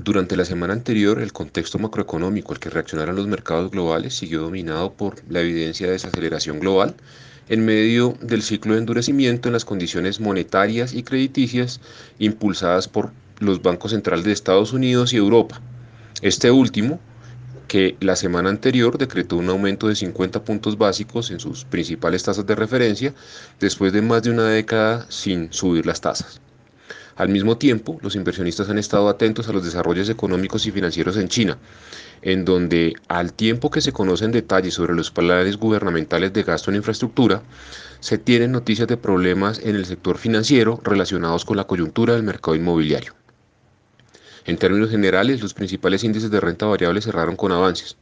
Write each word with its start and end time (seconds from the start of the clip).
Durante 0.00 0.36
la 0.36 0.44
semana 0.44 0.74
anterior, 0.74 1.20
el 1.20 1.32
contexto 1.32 1.76
macroeconómico 1.80 2.52
al 2.52 2.60
que 2.60 2.70
reaccionaron 2.70 3.16
los 3.16 3.26
mercados 3.26 3.72
globales 3.72 4.14
siguió 4.14 4.42
dominado 4.42 4.92
por 4.92 5.16
la 5.28 5.40
evidencia 5.40 5.88
de 5.88 5.94
desaceleración 5.94 6.60
global 6.60 6.94
en 7.48 7.64
medio 7.64 8.16
del 8.20 8.42
ciclo 8.42 8.74
de 8.74 8.78
endurecimiento 8.78 9.48
en 9.48 9.54
las 9.54 9.64
condiciones 9.64 10.20
monetarias 10.20 10.94
y 10.94 11.02
crediticias 11.02 11.80
impulsadas 12.20 12.86
por 12.86 13.10
los 13.40 13.60
bancos 13.60 13.90
centrales 13.90 14.24
de 14.24 14.30
Estados 14.30 14.72
Unidos 14.72 15.12
y 15.12 15.16
Europa. 15.16 15.60
Este 16.22 16.52
último, 16.52 17.00
que 17.66 17.96
la 17.98 18.14
semana 18.14 18.50
anterior 18.50 18.98
decretó 18.98 19.34
un 19.36 19.48
aumento 19.48 19.88
de 19.88 19.96
50 19.96 20.44
puntos 20.44 20.78
básicos 20.78 21.32
en 21.32 21.40
sus 21.40 21.64
principales 21.64 22.22
tasas 22.22 22.46
de 22.46 22.54
referencia 22.54 23.14
después 23.58 23.92
de 23.92 24.02
más 24.02 24.22
de 24.22 24.30
una 24.30 24.44
década 24.44 25.06
sin 25.08 25.52
subir 25.52 25.86
las 25.86 26.00
tasas. 26.00 26.40
Al 27.18 27.30
mismo 27.30 27.58
tiempo, 27.58 27.98
los 28.00 28.14
inversionistas 28.14 28.70
han 28.70 28.78
estado 28.78 29.08
atentos 29.08 29.48
a 29.48 29.52
los 29.52 29.64
desarrollos 29.64 30.08
económicos 30.08 30.64
y 30.66 30.70
financieros 30.70 31.16
en 31.16 31.26
China, 31.26 31.58
en 32.22 32.44
donde 32.44 32.94
al 33.08 33.32
tiempo 33.32 33.72
que 33.72 33.80
se 33.80 33.90
conocen 33.90 34.30
detalles 34.30 34.74
sobre 34.74 34.94
los 34.94 35.10
planes 35.10 35.56
gubernamentales 35.56 36.32
de 36.32 36.44
gasto 36.44 36.70
en 36.70 36.76
infraestructura, 36.76 37.42
se 37.98 38.18
tienen 38.18 38.52
noticias 38.52 38.86
de 38.86 38.96
problemas 38.96 39.58
en 39.58 39.74
el 39.74 39.84
sector 39.84 40.16
financiero 40.16 40.80
relacionados 40.84 41.44
con 41.44 41.56
la 41.56 41.64
coyuntura 41.64 42.14
del 42.14 42.22
mercado 42.22 42.54
inmobiliario. 42.54 43.16
En 44.44 44.56
términos 44.56 44.88
generales, 44.88 45.42
los 45.42 45.54
principales 45.54 46.04
índices 46.04 46.30
de 46.30 46.38
renta 46.38 46.66
variable 46.66 47.02
cerraron 47.02 47.34
con 47.34 47.50
avances. 47.50 47.96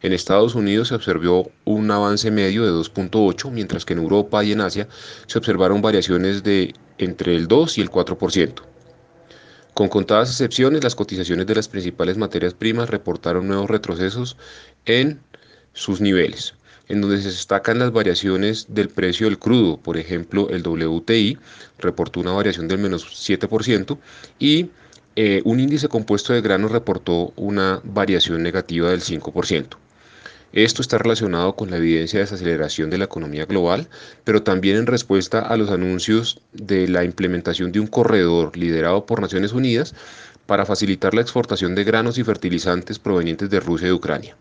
En 0.00 0.14
Estados 0.14 0.54
Unidos 0.54 0.88
se 0.88 0.94
observó 0.94 1.50
un 1.66 1.90
avance 1.90 2.30
medio 2.30 2.64
de 2.64 2.72
2.8, 2.72 3.50
mientras 3.50 3.84
que 3.84 3.92
en 3.92 3.98
Europa 3.98 4.42
y 4.42 4.52
en 4.52 4.62
Asia 4.62 4.88
se 5.26 5.36
observaron 5.36 5.82
variaciones 5.82 6.42
de 6.42 6.74
entre 6.98 7.34
el 7.34 7.48
2 7.48 7.78
y 7.78 7.80
el 7.80 7.90
4%. 7.90 8.62
Con 9.74 9.88
contadas 9.88 10.30
excepciones, 10.30 10.84
las 10.84 10.94
cotizaciones 10.94 11.46
de 11.46 11.54
las 11.56 11.68
principales 11.68 12.16
materias 12.16 12.54
primas 12.54 12.90
reportaron 12.90 13.48
nuevos 13.48 13.68
retrocesos 13.68 14.36
en 14.86 15.20
sus 15.72 16.00
niveles, 16.00 16.54
en 16.88 17.00
donde 17.00 17.20
se 17.20 17.28
destacan 17.28 17.80
las 17.80 17.92
variaciones 17.92 18.66
del 18.68 18.88
precio 18.88 19.26
del 19.26 19.38
crudo. 19.38 19.78
Por 19.78 19.96
ejemplo, 19.96 20.48
el 20.50 20.62
WTI 20.62 21.38
reportó 21.78 22.20
una 22.20 22.32
variación 22.32 22.68
del 22.68 22.78
menos 22.78 23.04
7% 23.04 23.98
y 24.38 24.70
eh, 25.16 25.42
un 25.44 25.58
índice 25.58 25.88
compuesto 25.88 26.32
de 26.32 26.40
granos 26.40 26.70
reportó 26.70 27.32
una 27.34 27.80
variación 27.82 28.44
negativa 28.44 28.90
del 28.90 29.00
5%. 29.00 29.76
Esto 30.56 30.82
está 30.82 30.98
relacionado 30.98 31.56
con 31.56 31.72
la 31.72 31.78
evidencia 31.78 32.20
de 32.20 32.26
desaceleración 32.26 32.88
de 32.88 32.96
la 32.96 33.06
economía 33.06 33.44
global, 33.44 33.88
pero 34.22 34.44
también 34.44 34.76
en 34.76 34.86
respuesta 34.86 35.40
a 35.40 35.56
los 35.56 35.68
anuncios 35.68 36.40
de 36.52 36.86
la 36.86 37.02
implementación 37.02 37.72
de 37.72 37.80
un 37.80 37.88
corredor 37.88 38.56
liderado 38.56 39.04
por 39.04 39.20
Naciones 39.20 39.52
Unidas 39.52 39.96
para 40.46 40.64
facilitar 40.64 41.12
la 41.12 41.22
exportación 41.22 41.74
de 41.74 41.82
granos 41.82 42.18
y 42.18 42.22
fertilizantes 42.22 43.00
provenientes 43.00 43.50
de 43.50 43.58
Rusia 43.58 43.88
y 43.88 43.90
Ucrania. 43.90 44.36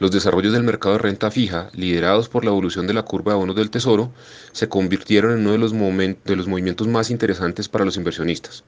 Los 0.00 0.10
desarrollos 0.10 0.52
del 0.52 0.64
mercado 0.64 0.96
de 0.96 1.02
renta 1.02 1.30
fija, 1.30 1.70
liderados 1.72 2.28
por 2.28 2.44
la 2.44 2.50
evolución 2.50 2.88
de 2.88 2.94
la 2.94 3.04
curva 3.04 3.34
de 3.34 3.38
bonos 3.38 3.54
del 3.54 3.70
Tesoro, 3.70 4.12
se 4.50 4.68
convirtieron 4.68 5.34
en 5.34 5.46
uno 5.46 5.52
de 5.52 5.58
los, 5.58 5.72
de 5.72 6.34
los 6.34 6.48
movimientos 6.48 6.88
más 6.88 7.12
interesantes 7.12 7.68
para 7.68 7.84
los 7.84 7.96
inversionistas. 7.96 8.64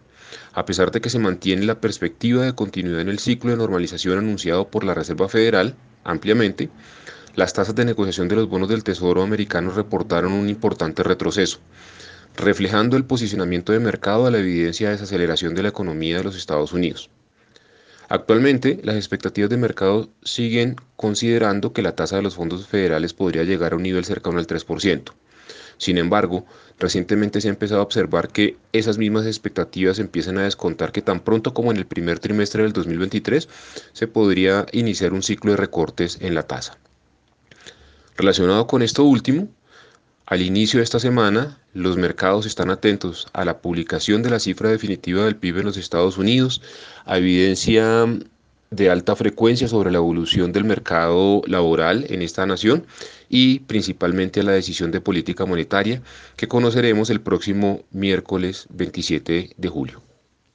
A 0.53 0.67
pesar 0.67 0.93
de 0.93 1.01
que 1.01 1.11
se 1.11 1.19
mantiene 1.19 1.67
la 1.67 1.81
perspectiva 1.81 2.45
de 2.45 2.55
continuidad 2.55 3.01
en 3.01 3.09
el 3.09 3.19
ciclo 3.19 3.51
de 3.51 3.57
normalización 3.57 4.19
anunciado 4.19 4.69
por 4.69 4.85
la 4.85 4.95
Reserva 4.95 5.29
Federal, 5.29 5.75
ampliamente, 6.07 6.71
las 7.35 7.53
tasas 7.53 7.75
de 7.75 7.85
negociación 7.85 8.29
de 8.29 8.37
los 8.37 8.49
bonos 8.49 8.69
del 8.69 8.83
Tesoro 8.83 9.23
americano 9.23 9.71
reportaron 9.71 10.33
un 10.33 10.49
importante 10.49 11.03
retroceso, 11.03 11.59
reflejando 12.37 12.97
el 12.97 13.05
posicionamiento 13.05 13.73
de 13.73 13.81
mercado 13.81 14.27
a 14.27 14.31
la 14.31 14.39
evidencia 14.39 14.89
de 14.89 14.95
desaceleración 14.95 15.55
de 15.55 15.63
la 15.63 15.69
economía 15.69 16.17
de 16.17 16.25
los 16.25 16.37
Estados 16.37 16.73
Unidos. 16.73 17.11
Actualmente, 18.09 18.81
las 18.85 18.97
expectativas 18.97 19.51
de 19.51 19.57
mercado 19.57 20.09
siguen 20.23 20.77
considerando 20.95 21.73
que 21.73 21.83
la 21.83 21.97
tasa 21.97 22.17
de 22.17 22.23
los 22.23 22.37
fondos 22.37 22.67
federales 22.67 23.13
podría 23.13 23.43
llegar 23.43 23.73
a 23.73 23.77
un 23.77 23.83
nivel 23.83 24.05
cercano 24.05 24.39
al 24.39 24.47
3%. 24.47 25.13
Sin 25.79 25.99
embargo, 25.99 26.47
recientemente 26.79 27.41
se 27.41 27.49
ha 27.49 27.51
empezado 27.51 27.81
a 27.81 27.85
observar 27.85 28.29
que 28.29 28.57
esas 28.73 28.99
mismas 28.99 29.27
expectativas 29.27 29.99
empiezan 29.99 30.39
a 30.39 30.45
descontar 30.45 30.93
que 30.93 31.03
tan 31.03 31.21
pronto 31.21 31.55
como 31.55 31.71
en 31.71 31.77
el 31.77 31.87
primer 31.87 32.19
trimestre 32.19 32.63
del 32.63 32.73
2023 32.73 33.49
se 33.93 34.07
podría 34.07 34.67
iniciar 34.73 35.13
un 35.13 35.23
ciclo 35.23 35.53
de 35.53 35.59
recortes 35.59 36.19
en 36.21 36.35
la 36.35 36.45
tasa. 36.45 36.79
Relacionado 38.17 38.67
con 38.67 38.83
esto 38.83 39.05
último, 39.05 39.49
al 40.25 40.43
inicio 40.43 40.79
de 40.79 40.85
esta 40.85 40.99
semana, 40.99 41.61
los 41.73 41.97
mercados 41.97 42.47
están 42.47 42.71
atentos 42.71 43.29
a 43.33 43.45
la 43.45 43.59
publicación 43.61 44.23
de 44.23 44.31
la 44.31 44.41
cifra 44.41 44.71
definitiva 44.71 45.25
del 45.25 45.37
PIB 45.37 45.59
en 45.59 45.67
los 45.67 45.77
Estados 45.77 46.19
Unidos, 46.19 46.63
a 47.05 47.19
evidencia 47.19 48.07
de 48.77 48.91
alta 48.91 49.17
frecuencia 49.17 49.69
sobre 49.69 49.91
la 49.91 49.99
evolución 49.99 50.53
del 50.53 50.65
mercado 50.65 51.43
laboral 51.47 52.07
en 52.09 52.23
esta 52.23 52.47
nación 52.47 52.87
y 53.29 53.61
principalmente 53.61 54.41
a 54.41 54.45
la 54.45 54.53
decisión 54.53 54.91
de 54.91 55.01
política 55.01 55.47
monetaria 55.47 56.03
que 56.37 56.49
conoceremos 56.49 57.11
el 57.11 57.21
próximo 57.21 57.83
miércoles 57.91 58.67
27 58.71 59.55
de 59.57 59.69
julio. 59.69 60.06